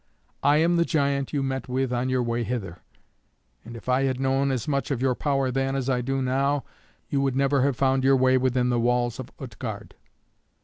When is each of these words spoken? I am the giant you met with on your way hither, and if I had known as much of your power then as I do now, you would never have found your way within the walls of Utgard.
I 0.41 0.57
am 0.57 0.77
the 0.77 0.83
giant 0.83 1.31
you 1.31 1.43
met 1.43 1.69
with 1.69 1.93
on 1.93 2.09
your 2.09 2.23
way 2.23 2.41
hither, 2.43 2.79
and 3.63 3.75
if 3.75 3.87
I 3.87 4.05
had 4.05 4.19
known 4.19 4.49
as 4.51 4.67
much 4.67 4.89
of 4.89 4.99
your 4.99 5.13
power 5.13 5.51
then 5.51 5.75
as 5.75 5.91
I 5.91 6.01
do 6.01 6.23
now, 6.23 6.63
you 7.09 7.21
would 7.21 7.35
never 7.35 7.61
have 7.61 7.77
found 7.77 8.03
your 8.03 8.17
way 8.17 8.35
within 8.39 8.69
the 8.69 8.79
walls 8.79 9.19
of 9.19 9.29
Utgard. 9.37 9.93